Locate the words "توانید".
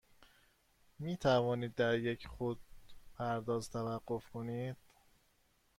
1.17-1.75